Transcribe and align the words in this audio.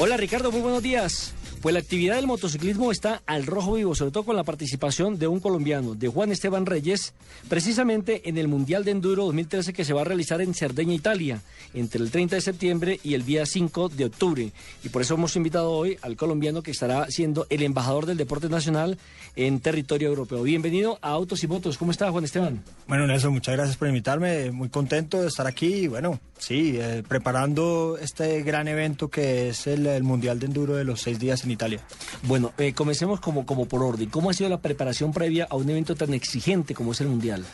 Hola 0.00 0.16
Ricardo, 0.16 0.52
muy 0.52 0.60
buenos 0.60 0.80
días. 0.80 1.32
Pues 1.60 1.72
la 1.72 1.80
actividad 1.80 2.16
del 2.16 2.28
motociclismo 2.28 2.92
está 2.92 3.20
al 3.26 3.44
rojo 3.44 3.74
vivo, 3.74 3.94
sobre 3.94 4.12
todo 4.12 4.22
con 4.22 4.36
la 4.36 4.44
participación 4.44 5.18
de 5.18 5.26
un 5.26 5.40
colombiano, 5.40 5.94
de 5.94 6.06
Juan 6.06 6.30
Esteban 6.30 6.66
Reyes, 6.66 7.14
precisamente 7.48 8.28
en 8.28 8.38
el 8.38 8.46
Mundial 8.46 8.84
de 8.84 8.92
Enduro 8.92 9.24
2013 9.24 9.72
que 9.72 9.84
se 9.84 9.92
va 9.92 10.02
a 10.02 10.04
realizar 10.04 10.40
en 10.40 10.54
Cerdeña, 10.54 10.94
Italia, 10.94 11.42
entre 11.74 12.00
el 12.00 12.12
30 12.12 12.36
de 12.36 12.42
septiembre 12.42 13.00
y 13.02 13.14
el 13.14 13.24
día 13.24 13.44
5 13.44 13.88
de 13.88 14.04
octubre. 14.04 14.52
Y 14.84 14.88
por 14.90 15.02
eso 15.02 15.14
hemos 15.14 15.34
invitado 15.34 15.72
hoy 15.72 15.98
al 16.02 16.16
colombiano 16.16 16.62
que 16.62 16.70
estará 16.70 17.10
siendo 17.10 17.46
el 17.50 17.62
embajador 17.62 18.06
del 18.06 18.18
deporte 18.18 18.48
nacional 18.48 18.96
en 19.34 19.58
territorio 19.60 20.08
europeo. 20.08 20.42
Bienvenido 20.42 20.98
a 21.02 21.10
Autos 21.10 21.42
y 21.42 21.48
Motos. 21.48 21.76
¿Cómo 21.76 21.90
está 21.90 22.10
Juan 22.10 22.24
Esteban? 22.24 22.62
Bueno, 22.86 23.06
Nelson, 23.06 23.32
muchas 23.32 23.56
gracias 23.56 23.76
por 23.76 23.88
invitarme. 23.88 24.52
Muy 24.52 24.68
contento 24.68 25.20
de 25.20 25.28
estar 25.28 25.46
aquí 25.46 25.66
y 25.66 25.86
bueno, 25.88 26.20
sí, 26.38 26.76
eh, 26.78 27.02
preparando 27.06 27.98
este 28.00 28.42
gran 28.42 28.68
evento 28.68 29.08
que 29.08 29.48
es 29.50 29.66
el, 29.66 29.88
Mundial 30.02 30.38
de 30.38 30.46
Enduro 30.46 30.76
de 30.76 30.84
los 30.84 31.00
seis 31.00 31.18
días 31.18 31.44
en 31.44 31.47
Italia. 31.50 31.80
Bueno, 32.22 32.52
eh, 32.58 32.72
comencemos 32.72 33.20
como, 33.20 33.44
como 33.46 33.66
por 33.66 33.82
orden. 33.82 34.08
¿Cómo 34.10 34.30
ha 34.30 34.34
sido 34.34 34.48
la 34.50 34.60
preparación 34.60 35.12
previa 35.12 35.46
a 35.50 35.56
un 35.56 35.68
evento 35.70 35.94
tan 35.94 36.14
exigente 36.14 36.74
como 36.74 36.92
es 36.92 37.00
el 37.00 37.08
Mundial? 37.08 37.44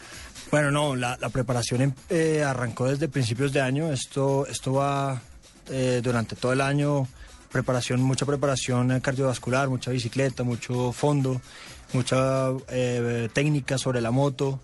Bueno, 0.50 0.70
no, 0.70 0.94
la, 0.96 1.16
la 1.20 1.28
preparación 1.30 1.82
em- 1.82 1.94
eh, 2.10 2.42
arrancó 2.44 2.86
desde 2.86 3.08
principios 3.08 3.52
de 3.52 3.60
año. 3.60 3.92
Esto, 3.92 4.46
esto 4.46 4.74
va 4.74 5.20
eh, 5.70 6.00
durante 6.02 6.36
todo 6.36 6.52
el 6.52 6.60
año. 6.60 7.06
Preparación, 7.50 8.02
mucha 8.02 8.26
preparación 8.26 8.98
cardiovascular, 9.00 9.68
mucha 9.68 9.90
bicicleta, 9.92 10.42
mucho 10.42 10.90
fondo, 10.92 11.40
mucha 11.92 12.48
eh, 12.68 13.28
técnica 13.32 13.78
sobre 13.78 14.00
la 14.00 14.10
moto. 14.10 14.60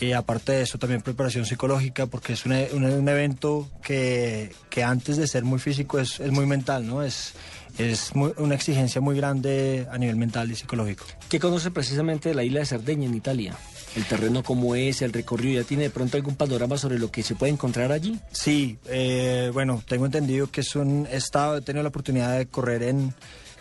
Y 0.00 0.12
aparte 0.12 0.52
de 0.52 0.62
eso, 0.62 0.78
también 0.78 1.00
preparación 1.02 1.44
psicológica, 1.46 2.06
porque 2.06 2.32
es 2.32 2.44
un, 2.46 2.52
un- 2.72 2.84
un 2.84 3.08
evento 3.08 3.70
que, 3.82 4.52
que 4.70 4.82
antes 4.82 5.16
de 5.16 5.28
ser 5.28 5.44
muy 5.44 5.58
físico 5.60 5.98
es, 6.00 6.18
es 6.18 6.32
muy 6.32 6.46
mental, 6.46 6.86
¿no? 6.86 7.02
Es, 7.02 7.34
es 7.78 8.14
muy- 8.14 8.32
una 8.36 8.54
exigencia 8.54 9.00
muy 9.00 9.16
grande 9.16 9.86
a 9.90 9.98
nivel 9.98 10.16
mental 10.16 10.50
y 10.50 10.56
psicológico. 10.56 11.04
¿Qué 11.28 11.38
conoce 11.40 11.70
precisamente 11.70 12.28
de 12.30 12.34
la 12.34 12.44
isla 12.44 12.60
de 12.60 12.66
Cerdeña 12.66 13.06
en 13.06 13.14
Italia? 13.14 13.56
El 13.96 14.04
terreno 14.04 14.42
cómo 14.42 14.74
es, 14.74 15.02
el 15.02 15.12
recorrido, 15.12 15.60
¿ya 15.60 15.66
tiene 15.68 15.82
de 15.84 15.90
pronto 15.90 16.16
algún 16.16 16.34
panorama 16.34 16.78
sobre 16.78 16.98
lo 16.98 17.10
que 17.10 17.22
se 17.22 17.34
puede 17.34 17.52
encontrar 17.52 17.92
allí? 17.92 18.18
Sí, 18.32 18.78
eh, 18.88 19.50
bueno, 19.52 19.82
tengo 19.86 20.06
entendido 20.06 20.50
que 20.50 20.62
es 20.62 20.74
un 20.76 21.06
estado, 21.10 21.58
he 21.58 21.60
tenido 21.60 21.82
la 21.82 21.90
oportunidad 21.90 22.38
de 22.38 22.46
correr 22.46 22.84
en, 22.84 23.12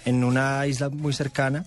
en 0.05 0.23
una 0.23 0.65
isla 0.67 0.87
muy 0.89 1.11
cercana, 1.13 1.65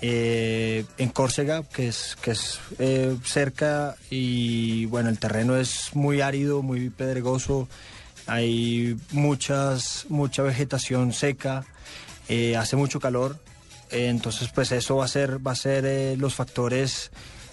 eh, 0.00 0.84
en 0.98 1.10
Córcega, 1.10 1.62
que 1.62 1.86
es, 1.88 2.16
que 2.20 2.32
es 2.32 2.58
eh, 2.80 3.16
cerca 3.24 3.94
y 4.10 4.86
bueno, 4.86 5.08
el 5.08 5.18
terreno 5.18 5.56
es 5.56 5.90
muy 5.94 6.20
árido, 6.20 6.60
muy 6.62 6.90
pedregoso, 6.90 7.68
hay 8.26 8.96
muchas, 9.10 10.06
mucha 10.08 10.42
vegetación 10.42 11.12
seca, 11.12 11.64
eh, 12.28 12.56
hace 12.56 12.76
mucho 12.76 13.00
calor, 13.00 13.38
eh, 13.90 14.08
entonces 14.08 14.48
pues 14.54 14.72
eso 14.72 14.96
va 14.96 15.04
a 15.04 15.08
ser, 15.08 15.44
va 15.44 15.52
a 15.52 15.56
ser 15.56 15.84
eh, 15.84 16.16
los 16.16 16.34
factores 16.34 17.10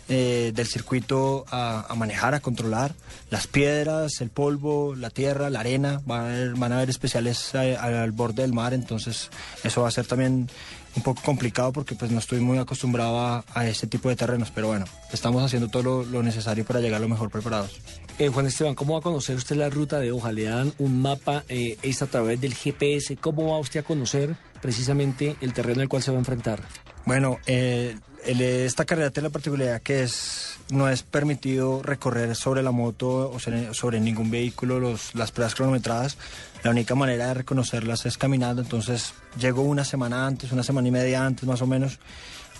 eh, 0.10 0.52
del 0.54 0.68
circuito 0.68 1.46
a, 1.52 1.94
manejar, 1.96 2.34
a 2.34 2.40
controlar. 2.40 2.94
Las 3.30 3.48
piedras, 3.48 4.22
el 4.22 4.30
polvo, 4.30 4.96
la 4.96 5.10
tierra, 5.10 5.50
la 5.50 5.62
arena, 5.62 6.02
van 6.06 6.72
a 6.72 6.76
haber, 6.76 6.90
especiales 6.90 7.54
eh, 7.54 7.78
al 7.78 8.12
borde 8.12 8.42
del 8.42 8.54
mar, 8.54 8.74
entonces 8.74 9.30
eso 9.64 9.84
va 9.84 9.88
a 9.88 9.92
ser 9.92 10.06
también 10.08 10.50
un 10.96 11.04
poco 11.04 11.22
complicado 11.22 11.72
porque 11.72 11.96
pues 11.96 12.12
no 12.12 12.20
estoy 12.20 12.40
muy 12.40 12.58
acostumbrado 12.58 13.20
a, 13.20 13.46
a 13.54 13.68
ese 13.68 13.88
tipo 13.88 14.10
de 14.10 14.16
terrenos, 14.16 14.52
pero 14.54 14.68
bueno, 14.68 14.86
estamos 15.14 15.44
haciendo 15.44 15.68
todo 15.68 15.84
lo, 15.84 16.04
lo 16.04 16.24
necesario 16.24 16.66
para 16.66 16.80
llegar 16.80 17.00
lo 17.00 17.08
mejor 17.08 17.30
preparados. 17.30 17.80
Eh, 18.20 18.28
Juan 18.28 18.48
Esteban, 18.48 18.76
¿cómo 18.76 18.96
va 18.96 19.00
a 19.00 19.02
conocer 19.02 19.38
usted 19.38 19.56
la 19.56 19.70
ruta 19.70 19.98
de 20.00 20.12
hoja? 20.12 20.34
Le 20.34 20.44
dan 20.44 20.74
un 20.78 21.02
mapa, 21.02 21.46
eh, 21.48 21.78
es 21.82 22.02
a 22.02 22.08
través 22.08 22.42
del 22.42 22.54
GPS. 22.54 23.16
¿Cómo 23.16 23.54
va 23.54 23.60
usted 23.60 23.80
a 23.80 23.84
conocer 23.84 24.36
precisamente 24.62 25.38
el 25.40 25.54
terreno 25.54 25.82
al 25.82 25.88
cual 25.88 26.04
se 26.04 26.12
va 26.12 26.18
a 26.18 26.20
enfrentar? 26.20 26.62
Bueno, 27.10 27.40
eh, 27.48 27.98
esta 28.24 28.86
carrera 28.86 29.10
tiene 29.10 29.30
la 29.30 29.34
particularidad 29.34 29.82
que 29.82 30.04
es 30.04 30.60
no 30.70 30.88
es 30.88 31.02
permitido 31.02 31.82
recorrer 31.82 32.36
sobre 32.36 32.62
la 32.62 32.70
moto 32.70 33.32
o 33.32 33.40
sobre, 33.40 34.00
ningún 34.00 34.30
vehículo 34.30 34.80
los, 34.80 35.16
las 35.16 35.32
pruebas 35.32 35.56
cronometradas. 35.56 36.20
La 36.62 36.70
única 36.70 36.94
manera 36.94 37.30
de 37.30 37.34
reconocerlas 37.34 38.06
es 38.06 38.16
caminando. 38.20 38.62
Entonces 38.62 39.16
llego 39.40 39.64
una 39.64 39.86
semana 39.86 40.28
antes, 40.28 40.52
una 40.52 40.62
semana 40.62 40.88
y 40.88 40.92
media 40.92 41.26
antes 41.26 41.46
más 41.46 41.64
o 41.64 41.66
menos 41.66 41.98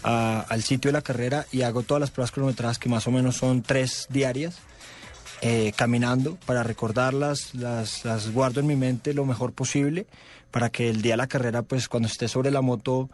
al 0.02 0.64
sitio 0.64 0.90
de 0.90 0.94
la 0.94 1.04
carrera 1.04 1.46
y 1.52 1.62
hago 1.62 1.84
todas 1.84 2.02
las 2.02 2.10
pruebas 2.10 2.32
cronometradas 2.32 2.80
que 2.80 2.90
más 2.90 3.06
o 3.06 3.12
menos 3.12 3.36
son 3.36 3.62
tres 3.62 4.08
diarias. 4.10 4.56
eh, 5.42 5.74
caminando 5.76 6.40
para 6.48 6.64
recordarlas, 6.64 7.54
las, 7.54 8.04
las 8.04 8.34
guardo 8.34 8.62
en 8.62 8.66
mi 8.68 8.76
mente 8.76 9.14
lo 9.14 9.26
mejor 9.26 9.54
posible 9.54 10.08
para 10.52 10.70
que 10.70 10.90
el 10.90 11.02
día 11.02 11.14
de 11.14 11.18
la 11.18 11.28
carrera, 11.28 11.62
pues 11.62 11.88
cuando 11.88 12.08
esté 12.08 12.28
sobre 12.28 12.52
la 12.52 12.62
moto, 12.62 13.10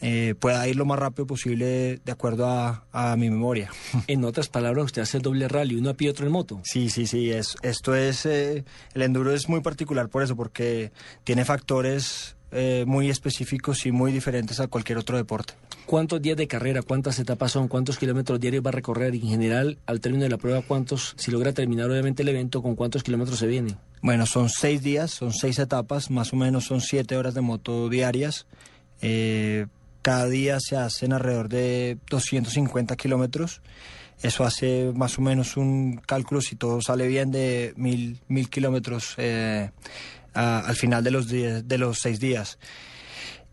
eh, 0.00 0.34
pueda 0.38 0.66
ir 0.68 0.76
lo 0.76 0.84
más 0.84 0.98
rápido 0.98 1.26
posible 1.26 2.00
de 2.04 2.12
acuerdo 2.12 2.46
a, 2.46 2.84
a 2.92 3.16
mi 3.16 3.30
memoria. 3.30 3.70
En 4.06 4.24
otras 4.24 4.48
palabras, 4.48 4.86
usted 4.86 5.02
hace 5.02 5.18
doble 5.18 5.48
rally, 5.48 5.76
uno 5.76 5.90
a 5.90 5.94
pie 5.94 6.10
otro 6.10 6.26
en 6.26 6.32
moto. 6.32 6.60
Sí, 6.64 6.90
sí, 6.90 7.06
sí, 7.06 7.30
es, 7.30 7.56
esto 7.62 7.94
es, 7.94 8.26
eh, 8.26 8.64
el 8.94 9.02
enduro 9.02 9.32
es 9.32 9.48
muy 9.48 9.60
particular 9.60 10.08
por 10.08 10.22
eso, 10.22 10.36
porque 10.36 10.90
tiene 11.24 11.44
factores 11.44 12.36
eh, 12.52 12.84
muy 12.86 13.10
específicos 13.10 13.86
y 13.86 13.92
muy 13.92 14.10
diferentes 14.10 14.58
a 14.58 14.66
cualquier 14.66 14.98
otro 14.98 15.16
deporte. 15.16 15.54
¿Cuántos 15.86 16.20
días 16.20 16.36
de 16.36 16.48
carrera, 16.48 16.82
cuántas 16.82 17.18
etapas 17.18 17.52
son, 17.52 17.68
cuántos 17.68 17.96
kilómetros 17.96 18.40
diarios 18.40 18.64
va 18.64 18.70
a 18.70 18.72
recorrer? 18.72 19.14
Y 19.14 19.20
en 19.20 19.28
general, 19.28 19.78
al 19.86 20.00
término 20.00 20.24
de 20.24 20.30
la 20.30 20.36
prueba, 20.36 20.62
¿cuántos, 20.62 21.14
si 21.16 21.30
logra 21.30 21.52
terminar 21.52 21.88
obviamente 21.90 22.22
el 22.22 22.28
evento, 22.28 22.60
con 22.62 22.74
cuántos 22.74 23.04
kilómetros 23.04 23.38
se 23.38 23.46
viene? 23.46 23.76
Bueno, 24.02 24.26
son 24.26 24.48
seis 24.48 24.82
días, 24.82 25.12
son 25.12 25.32
seis 25.32 25.58
etapas, 25.58 26.10
más 26.10 26.32
o 26.32 26.36
menos 26.36 26.64
son 26.64 26.80
siete 26.80 27.16
horas 27.16 27.34
de 27.34 27.40
moto 27.40 27.88
diarias. 27.88 28.46
Eh, 29.00 29.66
cada 30.02 30.26
día 30.28 30.58
se 30.60 30.76
hacen 30.76 31.12
alrededor 31.12 31.48
de 31.48 31.98
250 32.08 32.96
kilómetros. 32.96 33.60
Eso 34.22 34.44
hace 34.44 34.92
más 34.94 35.18
o 35.18 35.22
menos 35.22 35.56
un 35.56 35.96
cálculo, 35.96 36.40
si 36.42 36.54
todo 36.56 36.82
sale 36.82 37.06
bien, 37.08 37.30
de 37.30 37.72
mil, 37.76 38.20
mil 38.28 38.50
kilómetros 38.50 39.14
eh, 39.16 39.70
al 40.34 40.76
final 40.76 41.02
de 41.02 41.10
los, 41.10 41.28
diez- 41.32 41.62
de 41.64 41.78
los 41.78 41.98
seis 42.00 42.20
días. 42.20 42.58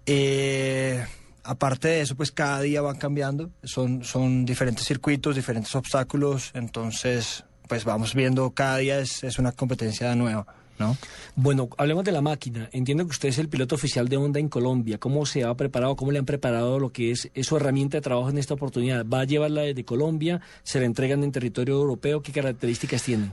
Eh, 0.06 1.06
aparte 1.44 1.88
de 1.90 2.02
eso, 2.02 2.16
pues 2.16 2.32
cada 2.32 2.62
día 2.62 2.82
van 2.82 2.98
cambiando, 2.98 3.50
son, 3.64 4.04
son 4.04 4.46
diferentes 4.46 4.86
circuitos, 4.86 5.36
diferentes 5.36 5.74
obstáculos, 5.76 6.52
entonces 6.54 7.44
pues 7.68 7.84
vamos 7.84 8.14
viendo, 8.16 8.52
cada 8.52 8.78
día 8.78 9.00
es, 9.00 9.24
es 9.26 9.40
una 9.40 9.52
competencia 9.52 10.14
nueva, 10.16 10.46
¿no? 10.80 10.98
Bueno, 11.36 11.70
hablemos 11.78 12.04
de 12.04 12.12
la 12.12 12.22
máquina. 12.22 12.70
Entiendo 12.72 13.06
que 13.06 13.12
usted 13.12 13.30
es 13.30 13.38
el 13.38 13.50
piloto 13.50 13.76
oficial 13.76 14.08
de 14.08 14.18
Honda 14.18 14.40
en 14.40 14.50
Colombia. 14.50 14.98
¿Cómo 14.98 15.26
se 15.26 15.44
ha 15.44 15.54
preparado? 15.56 15.96
¿Cómo 15.96 16.12
le 16.12 16.20
han 16.20 16.26
preparado 16.26 16.80
lo 16.80 16.90
que 16.90 17.12
es, 17.12 17.30
es 17.34 17.48
su 17.48 17.58
herramienta 17.58 17.98
de 17.98 18.02
trabajo 18.02 18.30
en 18.30 18.38
esta 18.38 18.54
oportunidad? 18.54 19.06
¿Va 19.06 19.22
a 19.22 19.26
llevarla 19.26 19.62
desde 19.62 19.84
Colombia? 19.84 20.42
¿Se 20.64 20.80
la 20.80 20.86
entregan 20.86 21.24
en 21.24 21.32
territorio 21.32 21.76
europeo? 21.76 22.22
¿Qué 22.22 22.32
características 22.32 23.04
tiene? 23.04 23.32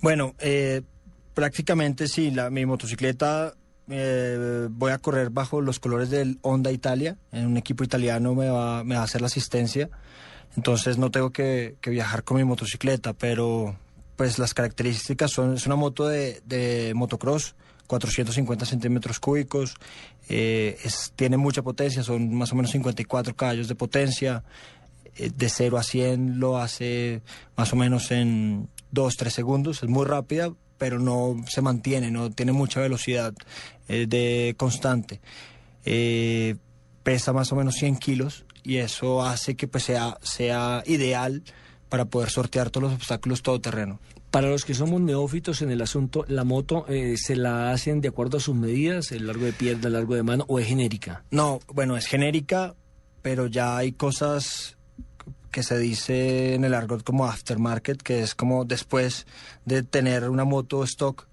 Bueno, 0.00 0.34
eh, 0.38 0.82
prácticamente 1.34 2.08
sí, 2.08 2.30
la, 2.30 2.50
mi 2.50 2.66
motocicleta 2.66 3.54
eh, 3.88 4.68
voy 4.70 4.92
a 4.92 4.98
correr 4.98 5.30
bajo 5.30 5.60
los 5.60 5.80
colores 5.80 6.10
del 6.10 6.38
Honda 6.42 6.70
Italia, 6.70 7.16
en 7.32 7.46
un 7.46 7.56
equipo 7.56 7.84
italiano 7.84 8.34
me 8.34 8.50
va, 8.50 8.84
me 8.84 8.96
va 8.96 9.00
a 9.00 9.04
hacer 9.04 9.22
la 9.22 9.28
asistencia, 9.28 9.88
entonces 10.56 10.98
no 10.98 11.10
tengo 11.10 11.30
que, 11.30 11.76
que 11.80 11.90
viajar 11.90 12.22
con 12.22 12.36
mi 12.36 12.44
motocicleta, 12.44 13.14
pero 13.14 13.76
pues 14.18 14.38
las 14.40 14.52
características 14.52 15.30
son, 15.30 15.54
es 15.54 15.64
una 15.66 15.76
moto 15.76 16.08
de, 16.08 16.92
motocross, 16.94 17.54
450 17.86 18.66
centímetros 18.66 19.20
cúbicos, 19.20 19.76
eh, 20.28 20.76
es- 20.82 21.12
tiene 21.14 21.36
mucha 21.36 21.62
potencia, 21.62 22.02
son 22.02 22.34
más 22.34 22.52
o 22.52 22.56
menos 22.56 22.72
54 22.72 23.36
caballos 23.36 23.68
de 23.68 23.76
potencia, 23.76 24.42
eh, 25.16 25.30
de 25.34 25.48
0 25.48 25.78
a 25.78 25.84
100 25.84 26.40
lo 26.40 26.58
hace 26.58 27.22
más 27.56 27.72
o 27.72 27.76
menos 27.76 28.10
en 28.10 28.68
2, 28.90 29.16
3 29.16 29.32
segundos, 29.32 29.84
es 29.84 29.88
muy 29.88 30.04
rápida, 30.04 30.52
pero 30.78 30.98
no 30.98 31.36
se 31.48 31.62
mantiene, 31.62 32.10
no 32.10 32.30
tiene 32.30 32.50
mucha 32.50 32.80
velocidad 32.80 33.32
eh, 33.88 34.06
de 34.08 34.54
constante. 34.58 35.20
Eh, 35.84 36.56
pesa 37.04 37.32
más 37.32 37.52
o 37.52 37.56
menos 37.56 37.76
100 37.76 37.96
kilos 37.98 38.44
y 38.64 38.78
eso 38.78 39.22
hace 39.24 39.54
que 39.54 39.68
pues, 39.68 39.84
sea, 39.84 40.18
sea 40.22 40.82
ideal 40.86 41.44
para 41.88 42.06
poder 42.06 42.30
sortear 42.30 42.70
todos 42.70 42.90
los 42.90 42.94
obstáculos 42.94 43.42
todoterreno. 43.42 44.00
Para 44.30 44.48
los 44.48 44.64
que 44.64 44.74
somos 44.74 45.00
neófitos 45.00 45.62
en 45.62 45.70
el 45.70 45.80
asunto, 45.80 46.24
¿la 46.28 46.44
moto 46.44 46.84
eh, 46.88 47.16
se 47.16 47.34
la 47.34 47.70
hacen 47.72 48.00
de 48.00 48.08
acuerdo 48.08 48.36
a 48.36 48.40
sus 48.40 48.54
medidas, 48.54 49.10
el 49.12 49.26
largo 49.26 49.46
de 49.46 49.52
pierna, 49.52 49.86
el 49.86 49.94
largo 49.94 50.14
de 50.14 50.22
mano, 50.22 50.44
o 50.48 50.58
es 50.58 50.66
genérica? 50.66 51.24
No, 51.30 51.60
bueno, 51.72 51.96
es 51.96 52.06
genérica, 52.06 52.74
pero 53.22 53.46
ya 53.46 53.76
hay 53.78 53.92
cosas 53.92 54.76
que 55.50 55.62
se 55.62 55.78
dice 55.78 56.54
en 56.54 56.64
el 56.64 56.74
argot 56.74 57.02
como 57.02 57.24
aftermarket, 57.24 58.02
que 58.02 58.22
es 58.22 58.34
como 58.34 58.66
después 58.66 59.26
de 59.64 59.82
tener 59.82 60.28
una 60.28 60.44
moto 60.44 60.84
stock, 60.84 61.26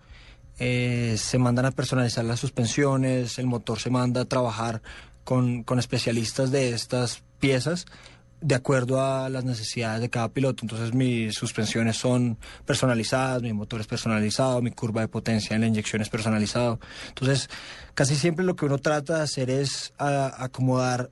eh, 0.57 1.15
se 1.17 1.37
mandan 1.37 1.65
a 1.65 1.71
personalizar 1.71 2.23
las 2.23 2.39
suspensiones, 2.39 3.37
el 3.39 3.45
motor 3.45 3.79
se 3.79 3.89
manda 3.89 4.21
a 4.21 4.25
trabajar 4.25 4.81
con, 5.25 5.63
con 5.63 5.79
especialistas 5.79 6.49
de 6.51 6.69
estas 6.69 7.23
piezas 7.39 7.85
de 8.45 8.53
acuerdo 8.53 9.03
a 9.03 9.27
las 9.27 9.43
necesidades 9.43 10.01
de 10.01 10.09
cada 10.11 10.29
piloto. 10.29 10.63
Entonces 10.63 10.93
mis 10.93 11.33
suspensiones 11.33 11.97
son 11.97 12.37
personalizadas, 12.65 13.41
mi 13.41 13.53
motor 13.53 13.81
es 13.81 13.87
personalizado, 13.87 14.61
mi 14.61 14.69
curva 14.69 15.01
de 15.01 15.07
potencia 15.07 15.55
en 15.55 15.61
la 15.61 15.67
inyección 15.67 16.03
es 16.03 16.09
personalizado. 16.09 16.79
Entonces 17.07 17.49
casi 17.95 18.15
siempre 18.15 18.45
lo 18.45 18.55
que 18.55 18.65
uno 18.65 18.77
trata 18.77 19.17
de 19.17 19.23
hacer 19.23 19.49
es 19.49 19.93
acomodar 19.97 21.09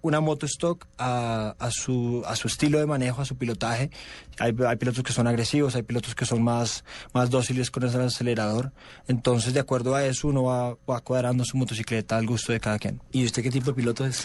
una 0.00 0.20
moto 0.20 0.46
stock 0.46 0.86
a, 0.98 1.56
su, 1.70 2.24
estilo 2.44 2.78
de 2.78 2.86
manejo, 2.86 3.20
a 3.20 3.24
su 3.24 3.36
pilotaje. 3.36 3.90
Hay, 4.38 4.52
pilotos 4.52 5.02
que 5.02 5.12
son 5.12 5.26
agresivos, 5.26 5.74
hay 5.74 5.82
pilotos 5.82 6.14
que 6.14 6.24
son 6.24 6.44
más, 6.44 6.84
dóciles 7.28 7.72
con 7.72 7.82
el 7.82 8.00
acelerador. 8.00 8.72
Entonces, 9.08 9.52
de 9.52 9.58
acuerdo 9.58 9.96
a 9.96 10.06
eso, 10.06 10.28
uno 10.28 10.44
va, 10.44 10.76
va 10.88 11.02
su 11.44 11.56
motocicleta 11.56 12.16
al 12.16 12.26
gusto 12.26 12.52
de 12.52 12.60
cada 12.60 12.78
quien. 12.78 13.02
¿Y 13.10 13.24
usted 13.24 13.42
qué 13.42 13.50
tipo 13.50 13.66
de 13.66 13.74
piloto 13.74 14.06
es? 14.06 14.24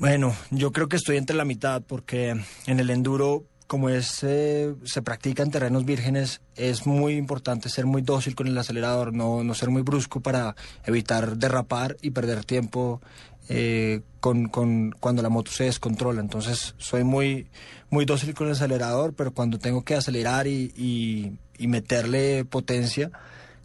Bueno, 0.00 0.34
yo 0.50 0.72
creo 0.72 0.88
que 0.88 0.96
estoy 0.96 1.18
entre 1.18 1.36
la 1.36 1.44
mitad 1.44 1.82
porque 1.82 2.30
en 2.66 2.80
el 2.80 2.88
enduro, 2.88 3.44
como 3.66 3.90
es, 3.90 4.20
eh, 4.22 4.74
se 4.82 5.02
practica 5.02 5.42
en 5.42 5.50
terrenos 5.50 5.84
vírgenes, 5.84 6.40
es 6.56 6.86
muy 6.86 7.16
importante 7.16 7.68
ser 7.68 7.84
muy 7.84 8.00
dócil 8.00 8.34
con 8.34 8.46
el 8.46 8.56
acelerador, 8.56 9.12
no, 9.12 9.44
no 9.44 9.52
ser 9.52 9.68
muy 9.68 9.82
brusco 9.82 10.20
para 10.20 10.56
evitar 10.86 11.36
derrapar 11.36 11.98
y 12.00 12.12
perder 12.12 12.46
tiempo 12.46 13.02
eh, 13.50 14.00
con, 14.20 14.48
con, 14.48 14.92
cuando 14.92 15.20
la 15.20 15.28
moto 15.28 15.50
se 15.50 15.64
descontrola. 15.64 16.22
Entonces 16.22 16.74
soy 16.78 17.04
muy, 17.04 17.48
muy 17.90 18.06
dócil 18.06 18.32
con 18.32 18.46
el 18.46 18.54
acelerador, 18.54 19.12
pero 19.12 19.34
cuando 19.34 19.58
tengo 19.58 19.84
que 19.84 19.96
acelerar 19.96 20.46
y, 20.46 20.72
y, 20.78 21.32
y 21.58 21.68
meterle 21.68 22.46
potencia, 22.46 23.10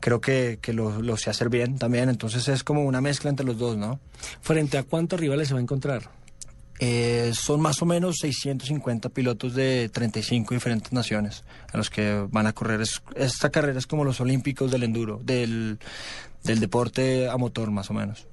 creo 0.01 0.19
que, 0.19 0.59
que 0.61 0.73
lo, 0.73 1.01
lo, 1.01 1.15
sé 1.15 1.29
hacer 1.29 1.47
bien 1.47 1.77
también. 1.77 2.09
Entonces 2.09 2.45
es 2.49 2.65
como 2.65 2.83
una 2.83 2.99
mezcla 2.99 3.29
entre 3.29 3.45
los 3.45 3.57
dos, 3.57 3.77
¿no? 3.77 4.01
¿Frente 4.41 4.77
a 4.77 4.83
cuántos 4.83 5.17
rivales 5.17 5.47
se 5.47 5.53
va 5.53 5.61
a 5.61 5.63
encontrar? 5.63 6.24
Eh, 6.79 7.31
son 7.33 7.61
más 7.61 7.81
o 7.81 7.85
menos 7.85 8.17
650 8.19 9.09
pilotos 9.09 9.55
de 9.55 9.89
35 9.89 10.53
diferentes 10.53 10.91
naciones 10.91 11.45
a 11.71 11.77
los 11.77 11.89
que 11.89 12.27
van 12.29 12.47
a 12.47 12.53
correr. 12.53 12.81
esta 13.15 13.49
carrera 13.49 13.79
es 13.79 13.87
como 13.87 14.03
los 14.03 14.19
olímpicos 14.19 14.71
del 14.71 14.83
enduro, 14.83 15.21
del, 15.23 15.79
del 16.43 16.59
deporte 16.59 17.29
a 17.29 17.37
motor 17.37 17.71
más 17.71 17.89
o 17.89 17.93
menos. 17.93 18.27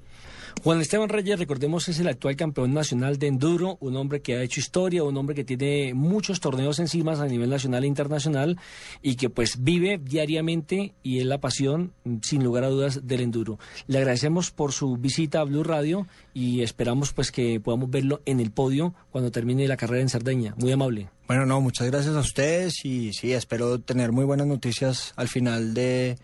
Juan 0.61 0.79
Esteban 0.79 1.09
Reyes, 1.09 1.39
recordemos, 1.39 1.89
es 1.89 1.99
el 1.99 2.07
actual 2.07 2.35
campeón 2.35 2.73
nacional 2.73 3.17
de 3.17 3.27
enduro, 3.27 3.77
un 3.81 3.97
hombre 3.97 4.21
que 4.21 4.35
ha 4.35 4.41
hecho 4.41 4.59
historia, 4.59 5.03
un 5.03 5.17
hombre 5.17 5.35
que 5.35 5.43
tiene 5.43 5.93
muchos 5.93 6.39
torneos 6.39 6.79
encima 6.79 7.13
a 7.13 7.27
nivel 7.27 7.49
nacional 7.49 7.83
e 7.83 7.87
internacional 7.87 8.57
y 9.01 9.15
que 9.15 9.29
pues 9.29 9.63
vive 9.63 9.97
diariamente 9.97 10.93
y 11.03 11.19
es 11.19 11.25
la 11.25 11.39
pasión, 11.39 11.93
sin 12.21 12.43
lugar 12.43 12.63
a 12.63 12.69
dudas, 12.69 13.05
del 13.05 13.21
enduro. 13.21 13.59
Le 13.87 13.97
agradecemos 13.97 14.51
por 14.51 14.71
su 14.71 14.95
visita 14.95 15.41
a 15.41 15.43
Blue 15.43 15.63
Radio 15.63 16.07
y 16.33 16.61
esperamos 16.61 17.11
pues 17.11 17.31
que 17.31 17.59
podamos 17.59 17.89
verlo 17.89 18.21
en 18.25 18.39
el 18.39 18.51
podio 18.51 18.93
cuando 19.11 19.31
termine 19.31 19.67
la 19.67 19.77
carrera 19.77 20.01
en 20.01 20.09
Cerdeña. 20.09 20.55
Muy 20.57 20.71
amable. 20.71 21.09
Bueno, 21.27 21.45
no, 21.45 21.61
muchas 21.61 21.87
gracias 21.89 22.15
a 22.15 22.19
ustedes 22.19 22.85
y 22.85 23.11
sí, 23.13 23.33
espero 23.33 23.79
tener 23.79 24.11
muy 24.11 24.25
buenas 24.25 24.47
noticias 24.47 25.13
al 25.15 25.27
final 25.27 25.73
de 25.73 26.17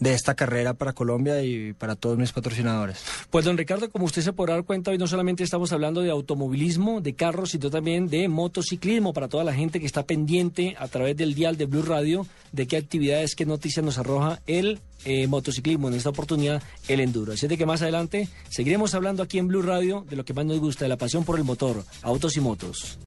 de 0.00 0.14
esta 0.14 0.34
carrera 0.34 0.74
para 0.74 0.92
Colombia 0.92 1.42
y 1.42 1.74
para 1.74 1.94
todos 1.94 2.18
mis 2.18 2.32
patrocinadores. 2.32 3.04
Pues 3.30 3.44
don 3.44 3.56
Ricardo, 3.56 3.90
como 3.90 4.06
usted 4.06 4.22
se 4.22 4.32
podrá 4.32 4.54
dar 4.54 4.64
cuenta, 4.64 4.90
hoy 4.90 4.98
no 4.98 5.06
solamente 5.06 5.44
estamos 5.44 5.72
hablando 5.72 6.00
de 6.00 6.10
automovilismo, 6.10 7.00
de 7.00 7.14
carros, 7.14 7.50
sino 7.50 7.70
también 7.70 8.08
de 8.08 8.26
motociclismo 8.28 9.12
para 9.12 9.28
toda 9.28 9.44
la 9.44 9.54
gente 9.54 9.78
que 9.78 9.86
está 9.86 10.04
pendiente 10.04 10.74
a 10.78 10.88
través 10.88 11.16
del 11.16 11.34
dial 11.34 11.56
de 11.56 11.66
Blue 11.66 11.82
Radio 11.82 12.26
de 12.52 12.66
qué 12.66 12.76
actividades, 12.78 13.36
qué 13.36 13.46
noticias 13.46 13.84
nos 13.84 13.98
arroja 13.98 14.40
el 14.46 14.80
eh, 15.04 15.26
motociclismo, 15.26 15.88
en 15.88 15.94
esta 15.94 16.08
oportunidad 16.08 16.62
el 16.88 17.00
enduro. 17.00 17.32
Así 17.32 17.46
de 17.46 17.58
que 17.58 17.66
más 17.66 17.82
adelante 17.82 18.28
seguiremos 18.48 18.94
hablando 18.94 19.22
aquí 19.22 19.38
en 19.38 19.48
Blue 19.48 19.62
Radio 19.62 20.04
de 20.08 20.16
lo 20.16 20.24
que 20.24 20.34
más 20.34 20.46
nos 20.46 20.58
gusta, 20.58 20.84
de 20.86 20.88
la 20.88 20.96
pasión 20.96 21.24
por 21.24 21.38
el 21.38 21.44
motor, 21.44 21.84
autos 22.02 22.36
y 22.36 22.40
motos. 22.40 22.98